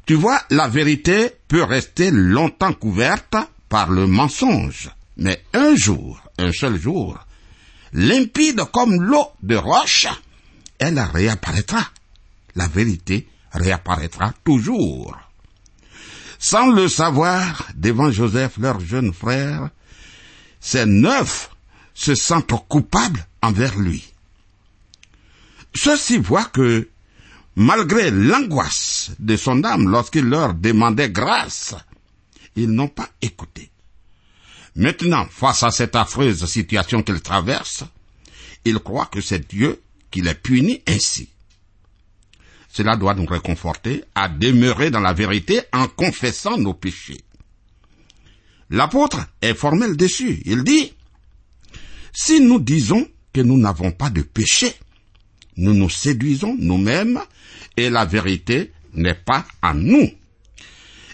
Tu 0.09 0.15
vois, 0.15 0.41
la 0.49 0.67
vérité 0.67 1.29
peut 1.47 1.61
rester 1.61 2.09
longtemps 2.09 2.73
couverte 2.73 3.35
par 3.69 3.91
le 3.91 4.07
mensonge, 4.07 4.89
mais 5.17 5.39
un 5.53 5.75
jour, 5.75 6.19
un 6.39 6.51
seul 6.51 6.81
jour, 6.81 7.19
limpide 7.93 8.63
comme 8.73 8.99
l'eau 9.03 9.27
de 9.43 9.55
roche, 9.55 10.07
elle 10.79 10.99
réapparaîtra. 10.99 11.91
La 12.55 12.67
vérité 12.67 13.27
réapparaîtra 13.51 14.33
toujours. 14.43 15.15
Sans 16.39 16.71
le 16.71 16.87
savoir, 16.87 17.67
devant 17.75 18.09
Joseph, 18.09 18.57
leur 18.57 18.79
jeune 18.79 19.13
frère, 19.13 19.69
ces 20.59 20.87
neuf 20.87 21.51
se 21.93 22.15
sentent 22.15 22.67
coupables 22.67 23.27
envers 23.43 23.77
lui. 23.77 24.11
Ceux-ci 25.75 26.17
voient 26.17 26.45
que, 26.45 26.89
malgré 27.59 28.09
l'angoisse 28.09 29.11
de 29.19 29.35
son 29.35 29.65
âme 29.65 29.89
lorsqu'il 29.89 30.23
leur 30.23 30.53
demandait 30.53 31.09
grâce, 31.09 31.75
ils 32.55 32.69
n'ont 32.71 32.87
pas 32.87 33.09
écouté. 33.21 33.69
Maintenant, 34.77 35.27
face 35.29 35.63
à 35.63 35.69
cette 35.69 35.97
affreuse 35.97 36.45
situation 36.45 37.03
qu'ils 37.03 37.21
traversent, 37.21 37.83
ils 38.63 38.79
croient 38.79 39.07
que 39.11 39.19
c'est 39.19 39.45
Dieu 39.49 39.81
qui 40.09 40.21
les 40.21 40.35
punit 40.35 40.81
ainsi. 40.87 41.27
Cela 42.71 42.95
doit 42.95 43.13
nous 43.13 43.25
réconforter 43.25 44.05
à 44.15 44.29
demeurer 44.29 44.89
dans 44.89 45.01
la 45.01 45.11
vérité 45.11 45.59
en 45.73 45.87
confessant 45.87 46.57
nos 46.57 46.73
péchés. 46.73 47.19
L'apôtre 48.69 49.19
est 49.41 49.53
formel 49.53 49.97
dessus. 49.97 50.41
Il 50.45 50.63
dit, 50.63 50.93
si 52.13 52.39
nous 52.39 52.61
disons 52.61 53.05
que 53.33 53.41
nous 53.41 53.57
n'avons 53.57 53.91
pas 53.91 54.09
de 54.09 54.21
péché, 54.21 54.73
nous 55.57 55.73
nous 55.73 55.89
séduisons 55.89 56.55
nous-mêmes 56.57 57.19
et 57.79 57.89
la 57.89 58.05
vérité 58.05 58.71
n'est 58.93 59.15
pas 59.15 59.45
à 59.61 59.73
nous. 59.73 60.09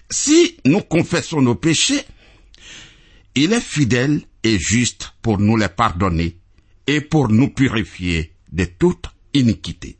Si 0.09 0.57
nous 0.65 0.81
confessons 0.81 1.41
nos 1.41 1.55
péchés, 1.55 2.03
il 3.35 3.53
est 3.53 3.61
fidèle 3.61 4.21
et 4.43 4.57
juste 4.57 5.13
pour 5.21 5.37
nous 5.37 5.57
les 5.57 5.69
pardonner 5.69 6.37
et 6.87 7.01
pour 7.01 7.29
nous 7.29 7.49
purifier 7.49 8.33
de 8.51 8.65
toute 8.65 9.07
iniquité. 9.33 9.97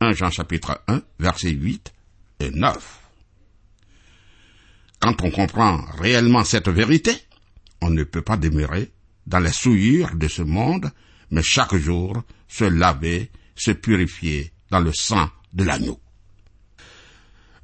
1 0.00 0.12
Jean 0.12 0.30
chapitre 0.30 0.82
1, 0.86 1.02
versets 1.18 1.50
8 1.50 1.92
et 2.40 2.50
9. 2.50 3.00
Quand 5.00 5.22
on 5.22 5.30
comprend 5.30 5.84
réellement 5.98 6.44
cette 6.44 6.68
vérité, 6.68 7.12
on 7.80 7.90
ne 7.90 8.04
peut 8.04 8.22
pas 8.22 8.36
demeurer 8.36 8.90
dans 9.26 9.40
les 9.40 9.52
souillures 9.52 10.14
de 10.14 10.28
ce 10.28 10.42
monde, 10.42 10.90
mais 11.30 11.42
chaque 11.42 11.76
jour 11.76 12.22
se 12.48 12.64
laver, 12.64 13.30
se 13.56 13.72
purifier 13.72 14.52
dans 14.70 14.80
le 14.80 14.92
sang 14.92 15.28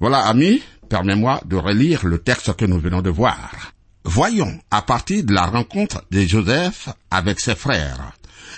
Voilà, 0.01 0.27
amis, 0.27 0.63
permets-moi 0.89 1.41
de 1.45 1.57
relire 1.57 2.07
le 2.07 2.19
texte 2.19 2.55
que 2.57 2.65
nous 2.65 2.79
venons 2.79 3.03
de 3.03 3.11
voir. 3.11 3.73
Voyons, 4.05 4.61
à 4.71 4.83
partir 4.83 5.25
de 5.25 5.33
la 5.33 5.47
rencontre 5.47 6.05
de 6.11 6.21
Joseph 6.23 6.89
avec 7.11 7.41
ses 7.41 7.55
frères, 7.55 8.13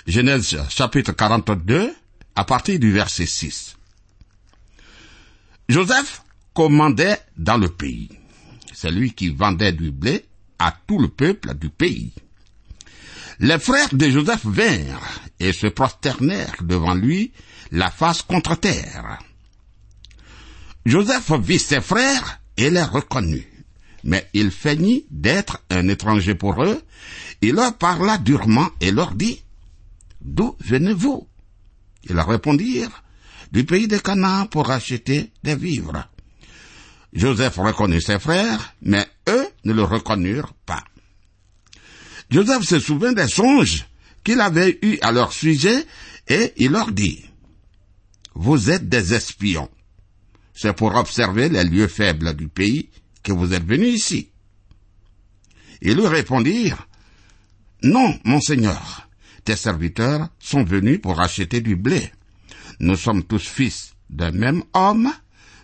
Genèse 0.05 0.57
chapitre 0.69 1.13
42, 1.13 1.93
à 2.35 2.43
partir 2.43 2.79
du 2.79 2.91
verset 2.91 3.25
6. 3.25 3.77
Joseph 5.69 6.23
commandait 6.53 7.19
dans 7.37 7.57
le 7.57 7.69
pays. 7.69 8.09
C'est 8.73 8.91
lui 8.91 9.13
qui 9.13 9.29
vendait 9.29 9.73
du 9.73 9.91
blé 9.91 10.25
à 10.59 10.73
tout 10.85 10.99
le 10.99 11.07
peuple 11.07 11.55
du 11.55 11.69
pays. 11.69 12.13
Les 13.39 13.59
frères 13.59 13.93
de 13.93 14.09
Joseph 14.09 14.45
vinrent 14.45 15.21
et 15.39 15.53
se 15.53 15.67
prosternèrent 15.67 16.63
devant 16.63 16.95
lui, 16.95 17.31
la 17.71 17.91
face 17.91 18.21
contre 18.21 18.55
terre. 18.55 19.19
Joseph 20.85 21.31
vit 21.41 21.59
ses 21.59 21.81
frères 21.81 22.39
et 22.55 22.69
les 22.69 22.83
reconnut. 22.83 23.47
Mais 24.03 24.29
il 24.33 24.51
feignit 24.51 25.05
d'être 25.09 25.61
un 25.69 25.87
étranger 25.89 26.35
pour 26.35 26.63
eux. 26.63 26.81
Il 27.41 27.55
leur 27.55 27.77
parla 27.77 28.17
durement 28.17 28.69
et 28.79 28.91
leur 28.91 29.13
dit, 29.15 29.43
D'où 30.21 30.55
venez-vous? 30.59 31.27
Ils 32.09 32.15
leur 32.15 32.27
répondirent, 32.27 33.03
Du 33.51 33.65
pays 33.65 33.87
de 33.87 33.97
Canaan 33.97 34.45
pour 34.47 34.71
acheter 34.71 35.31
des 35.43 35.55
vivres. 35.55 36.07
Joseph 37.13 37.57
reconnut 37.57 38.01
ses 38.01 38.19
frères, 38.19 38.73
mais 38.81 39.05
eux 39.29 39.47
ne 39.63 39.73
le 39.73 39.83
reconnurent 39.83 40.53
pas. 40.65 40.83
Joseph 42.29 42.63
se 42.63 42.79
souvint 42.79 43.13
des 43.13 43.27
songes 43.27 43.85
qu'il 44.23 44.41
avait 44.41 44.77
eus 44.81 44.97
à 45.01 45.11
leur 45.11 45.31
sujet 45.31 45.85
et 46.27 46.53
il 46.57 46.71
leur 46.71 46.91
dit, 46.91 47.23
Vous 48.39 48.69
êtes 48.69 48.87
des 48.87 49.15
espions. 49.15 49.67
C'est 50.53 50.73
pour 50.73 50.93
observer 50.93 51.49
les 51.49 51.63
lieux 51.63 51.87
faibles 51.87 52.35
du 52.35 52.47
pays 52.47 52.91
que 53.23 53.31
vous 53.31 53.51
êtes 53.51 53.65
venus 53.65 53.95
ici. 53.95 54.29
Ils 55.81 55.95
lui 55.95 56.05
répondirent, 56.05 56.87
Non, 57.81 58.19
monseigneur, 58.25 59.09
tes 59.43 59.55
serviteurs 59.55 60.29
sont 60.37 60.63
venus 60.63 61.01
pour 61.01 61.19
acheter 61.19 61.61
du 61.61 61.75
blé. 61.75 62.11
Nous 62.79 62.95
sommes 62.95 63.23
tous 63.23 63.43
fils 63.47 63.95
d'un 64.11 64.29
même 64.29 64.63
homme, 64.73 65.11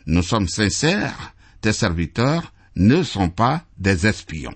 nous 0.08 0.24
sommes 0.24 0.48
sincères, 0.48 1.36
tes 1.62 1.74
serviteurs 1.74 2.54
ne 2.76 3.04
sont 3.04 3.30
pas 3.30 3.66
des 3.78 4.08
espions. 4.08 4.56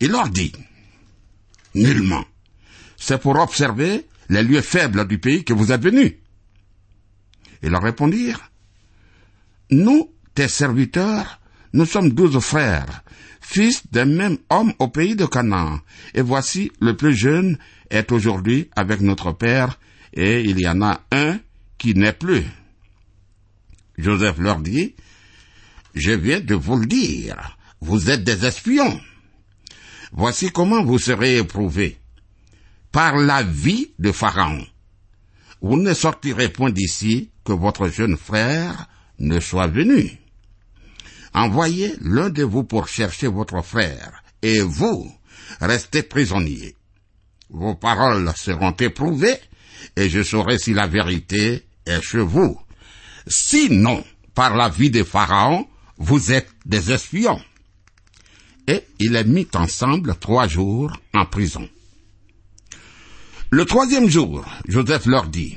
Il 0.00 0.10
leur 0.12 0.30
dit, 0.30 0.52
Nullement, 1.74 2.24
c'est 2.96 3.20
pour 3.20 3.38
observer 3.38 4.06
les 4.30 4.42
lieux 4.42 4.62
faibles 4.62 5.06
du 5.06 5.18
pays 5.18 5.44
que 5.44 5.52
vous 5.52 5.70
êtes 5.70 5.82
venus. 5.82 6.14
Ils 7.62 7.70
leur 7.70 7.82
répondirent, 7.82 8.50
Nous, 9.70 10.10
tes 10.34 10.48
serviteurs, 10.48 11.40
nous 11.72 11.86
sommes 11.86 12.10
douze 12.10 12.38
frères, 12.40 13.02
fils 13.40 13.82
d'un 13.90 14.04
même 14.04 14.38
homme 14.50 14.72
au 14.78 14.88
pays 14.88 15.16
de 15.16 15.26
Canaan, 15.26 15.80
et 16.14 16.22
voici 16.22 16.72
le 16.80 16.96
plus 16.96 17.14
jeune 17.14 17.58
est 17.90 18.12
aujourd'hui 18.12 18.68
avec 18.76 19.00
notre 19.00 19.32
père, 19.32 19.78
et 20.12 20.42
il 20.42 20.60
y 20.60 20.68
en 20.68 20.82
a 20.82 21.00
un 21.10 21.38
qui 21.78 21.94
n'est 21.94 22.12
plus. 22.12 22.44
Joseph 23.96 24.38
leur 24.38 24.60
dit, 24.60 24.94
Je 25.94 26.12
viens 26.12 26.40
de 26.40 26.54
vous 26.54 26.76
le 26.76 26.86
dire, 26.86 27.56
vous 27.80 28.10
êtes 28.10 28.24
des 28.24 28.44
espions. 28.46 29.00
Voici 30.12 30.50
comment 30.50 30.84
vous 30.84 30.98
serez 30.98 31.38
éprouvés. 31.38 31.98
Par 32.90 33.16
la 33.16 33.42
vie 33.42 33.92
de 33.98 34.12
Pharaon. 34.12 34.64
Vous 35.62 35.76
ne 35.76 35.94
sortirez 35.94 36.50
point 36.50 36.70
d'ici 36.70 37.31
que 37.44 37.52
votre 37.52 37.88
jeune 37.88 38.16
frère 38.16 38.88
ne 39.18 39.40
soit 39.40 39.66
venu. 39.66 40.18
Envoyez 41.34 41.94
l'un 42.00 42.30
de 42.30 42.42
vous 42.42 42.64
pour 42.64 42.88
chercher 42.88 43.26
votre 43.26 43.62
frère, 43.62 44.22
et 44.42 44.60
vous, 44.60 45.10
restez 45.60 46.02
prisonniers. 46.02 46.76
Vos 47.48 47.74
paroles 47.74 48.30
seront 48.36 48.72
éprouvées, 48.72 49.38
et 49.96 50.08
je 50.08 50.22
saurai 50.22 50.58
si 50.58 50.74
la 50.74 50.86
vérité 50.86 51.66
est 51.86 52.02
chez 52.02 52.18
vous. 52.18 52.58
Sinon, 53.26 54.04
par 54.34 54.56
la 54.56 54.68
vie 54.68 54.90
de 54.90 55.04
Pharaon, 55.04 55.66
vous 55.98 56.32
êtes 56.32 56.50
des 56.66 56.92
espions. 56.92 57.40
Et 58.66 58.84
il 58.98 59.16
est 59.16 59.24
mis 59.24 59.48
ensemble 59.54 60.14
trois 60.16 60.46
jours 60.46 60.92
en 61.14 61.26
prison. 61.26 61.68
Le 63.50 63.64
troisième 63.64 64.08
jour, 64.08 64.44
Joseph 64.66 65.06
leur 65.06 65.26
dit, 65.26 65.56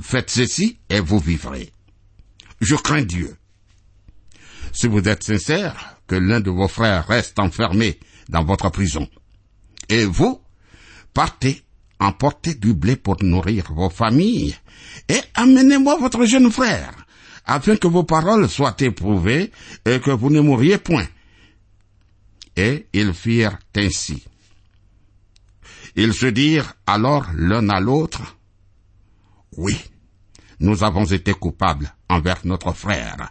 Faites 0.00 0.30
ceci 0.30 0.78
et 0.88 1.00
vous 1.00 1.18
vivrez. 1.18 1.72
Je 2.60 2.74
crains 2.74 3.02
Dieu 3.02 3.36
si 4.74 4.88
vous 4.88 5.08
êtes 5.08 5.22
sincère, 5.22 5.96
que 6.06 6.16
l'un 6.16 6.40
de 6.40 6.50
vos 6.50 6.68
frères 6.68 7.06
reste 7.06 7.38
enfermé 7.38 7.98
dans 8.28 8.44
votre 8.44 8.70
prison. 8.70 9.08
Et 9.88 10.04
vous, 10.04 10.40
partez, 11.14 11.62
emportez 12.00 12.54
du 12.54 12.74
blé 12.74 12.96
pour 12.96 13.22
nourrir 13.22 13.72
vos 13.72 13.88
familles, 13.88 14.56
et 15.08 15.20
amenez-moi 15.34 15.96
votre 15.98 16.26
jeune 16.26 16.50
frère, 16.50 16.92
afin 17.46 17.76
que 17.76 17.86
vos 17.86 18.02
paroles 18.02 18.48
soient 18.48 18.76
éprouvées 18.80 19.52
et 19.86 20.00
que 20.00 20.10
vous 20.10 20.30
ne 20.30 20.40
mouriez 20.40 20.78
point. 20.78 21.06
Et 22.56 22.86
ils 22.92 23.14
firent 23.14 23.58
ainsi. 23.76 24.24
Ils 25.94 26.14
se 26.14 26.26
dirent 26.26 26.74
alors 26.86 27.26
l'un 27.36 27.68
à 27.68 27.78
l'autre, 27.78 28.36
Oui, 29.56 29.78
nous 30.60 30.82
avons 30.82 31.04
été 31.04 31.32
coupables 31.32 31.92
envers 32.08 32.40
notre 32.44 32.72
frère, 32.72 33.30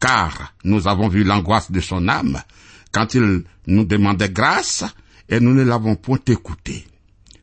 car 0.00 0.54
nous 0.64 0.88
avons 0.88 1.08
vu 1.08 1.24
l'angoisse 1.24 1.70
de 1.70 1.80
son 1.80 2.08
âme 2.08 2.42
quand 2.92 3.14
il 3.14 3.44
nous 3.66 3.84
demandait 3.84 4.30
grâce 4.30 4.84
et 5.28 5.40
nous 5.40 5.52
ne 5.52 5.62
l'avons 5.62 5.96
point 5.96 6.20
écouté. 6.26 6.86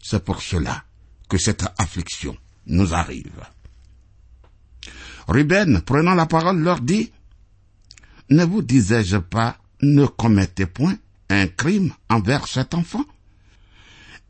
C'est 0.02 0.24
pour 0.24 0.42
cela 0.42 0.84
que 1.30 1.38
cette 1.38 1.66
affliction 1.78 2.38
nous 2.68 2.94
arrive. 2.94 3.44
Ruben, 5.28 5.82
prenant 5.82 6.16
la 6.16 6.26
parole, 6.26 6.60
leur 6.60 6.82
dit, 6.82 7.12
Ne 8.30 8.44
vous 8.44 8.62
disais-je 8.62 9.18
pas, 9.18 9.58
ne 9.82 10.06
commettez 10.06 10.66
point 10.66 10.98
un 11.30 11.48
crime 11.48 11.94
envers 12.10 12.48
cet 12.48 12.74
enfant? 12.74 13.06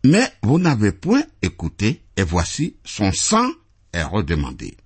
Mais 0.05 0.31
vous 0.43 0.60
n'avez 0.60 0.91
point 0.91 1.23
écouté, 1.41 2.03
et 2.15 2.23
voici, 2.23 2.75
son 2.86 3.12
sang 3.12 3.49
est 3.95 4.03
redemandé. 4.03 4.77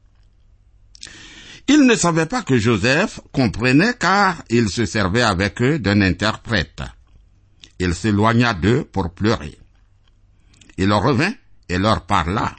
Ils 1.67 1.85
ne 1.85 1.95
savaient 1.95 2.25
pas 2.25 2.41
que 2.41 2.57
Joseph 2.57 3.19
comprenait 3.31 3.93
car 3.93 4.43
il 4.49 4.69
se 4.69 4.85
servait 4.85 5.21
avec 5.21 5.61
eux 5.61 5.77
d'un 5.77 6.01
interprète. 6.01 6.81
Il 7.79 7.93
s'éloigna 7.93 8.53
d'eux 8.53 8.83
pour 8.83 9.11
pleurer. 9.11 9.57
Il 10.77 10.91
revint 10.91 11.33
et 11.67 11.77
leur 11.77 12.05
parla. 12.05 12.55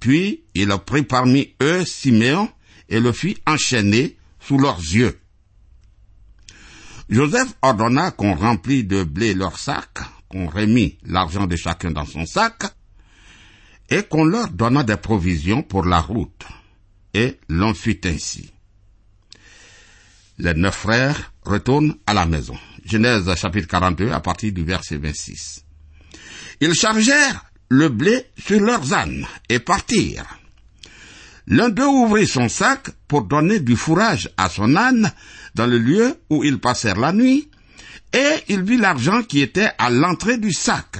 Puis 0.00 0.42
il 0.54 0.68
prit 0.84 1.02
parmi 1.02 1.54
eux 1.62 1.84
Siméon 1.84 2.50
et 2.88 3.00
le 3.00 3.12
fit 3.12 3.38
enchaîner 3.46 4.16
sous 4.40 4.58
leurs 4.58 4.80
yeux. 4.80 5.18
Joseph 7.08 7.54
ordonna 7.62 8.10
qu'on 8.10 8.34
remplît 8.34 8.84
de 8.84 9.02
blé 9.02 9.34
leurs 9.34 9.58
sacs, 9.58 9.98
qu'on 10.28 10.46
remit 10.46 10.98
l'argent 11.04 11.46
de 11.46 11.56
chacun 11.56 11.90
dans 11.90 12.04
son 12.04 12.24
sac, 12.24 12.62
et 13.90 14.04
qu'on 14.04 14.24
leur 14.24 14.48
donna 14.48 14.82
des 14.82 14.96
provisions 14.96 15.62
pour 15.62 15.84
la 15.84 16.00
route. 16.00 16.44
Et 17.12 17.38
l'on 17.48 17.74
fit 17.74 18.00
ainsi. 18.04 18.50
Les 20.38 20.54
neuf 20.54 20.76
frères 20.76 21.32
retournent 21.44 21.96
à 22.06 22.14
la 22.14 22.24
maison. 22.24 22.56
Genèse 22.84 23.34
chapitre 23.34 23.68
42 23.68 24.10
à 24.12 24.20
partir 24.20 24.52
du 24.52 24.64
verset 24.64 24.96
26. 24.96 25.64
Ils 26.60 26.74
chargèrent 26.74 27.44
le 27.68 27.88
blé 27.88 28.26
sur 28.38 28.60
leurs 28.60 28.92
ânes 28.94 29.26
et 29.48 29.58
partirent. 29.58 30.38
L'un 31.46 31.68
d'eux 31.68 31.86
ouvrit 31.86 32.26
son 32.26 32.48
sac 32.48 32.90
pour 33.08 33.24
donner 33.24 33.60
du 33.60 33.76
fourrage 33.76 34.30
à 34.36 34.48
son 34.48 34.76
âne 34.76 35.12
dans 35.54 35.66
le 35.66 35.78
lieu 35.78 36.16
où 36.30 36.44
ils 36.44 36.60
passèrent 36.60 36.98
la 36.98 37.12
nuit, 37.12 37.50
et 38.12 38.44
il 38.48 38.62
vit 38.62 38.76
l'argent 38.76 39.22
qui 39.22 39.40
était 39.40 39.70
à 39.78 39.90
l'entrée 39.90 40.38
du 40.38 40.52
sac. 40.52 40.98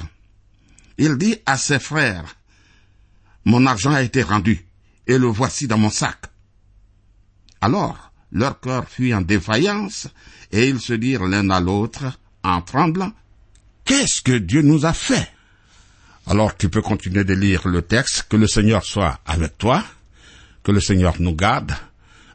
Il 0.98 1.16
dit 1.18 1.36
à 1.46 1.56
ses 1.56 1.78
frères, 1.78 2.36
Mon 3.44 3.66
argent 3.66 3.92
a 3.92 4.02
été 4.02 4.22
rendu, 4.22 4.66
et 5.06 5.18
le 5.18 5.26
voici 5.26 5.66
dans 5.66 5.78
mon 5.78 5.90
sac. 5.90 6.18
Alors 7.60 8.12
leur 8.32 8.60
cœur 8.60 8.88
fut 8.88 9.12
en 9.12 9.20
défaillance, 9.20 10.08
et 10.52 10.68
ils 10.68 10.80
se 10.80 10.92
dirent 10.92 11.24
l'un 11.24 11.50
à 11.50 11.60
l'autre, 11.60 12.18
en 12.42 12.60
tremblant, 12.62 13.12
Qu'est-ce 13.84 14.22
que 14.22 14.38
Dieu 14.38 14.62
nous 14.62 14.86
a 14.86 14.92
fait? 14.92 15.28
Alors 16.26 16.56
tu 16.56 16.68
peux 16.68 16.80
continuer 16.80 17.24
de 17.24 17.34
lire 17.34 17.66
le 17.66 17.82
texte, 17.82 18.26
que 18.28 18.36
le 18.36 18.46
Seigneur 18.46 18.84
soit 18.84 19.18
avec 19.26 19.58
toi, 19.58 19.82
que 20.62 20.70
le 20.70 20.80
Seigneur 20.80 21.14
nous 21.18 21.34
garde. 21.34 21.72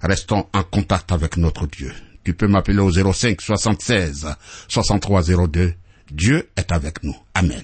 Restons 0.02 0.48
en 0.52 0.64
contact 0.64 1.14
avec 1.14 1.38
notre 1.38 1.66
Dieu. 1.66 1.94
Tu 2.26 2.34
peux 2.34 2.48
m'appeler 2.48 2.80
au 2.80 2.92
05 2.92 3.40
76 3.40 4.36
63 4.68 5.48
02. 5.48 5.74
Dieu 6.12 6.50
est 6.58 6.72
avec 6.74 7.04
nous. 7.04 7.16
Amen. 7.34 7.64